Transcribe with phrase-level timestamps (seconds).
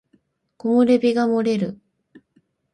[0.57, 1.77] 木漏れ日が漏れる